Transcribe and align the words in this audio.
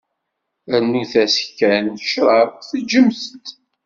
Rnut-as 0.83 1.35
kan 1.57 1.85
ccrab, 2.03 2.49
teǧǧem-t. 2.69 3.47